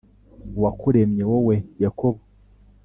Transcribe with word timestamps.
uwakuremye 0.57 1.23
wowe 1.29 1.55
Yakobo, 1.83 2.21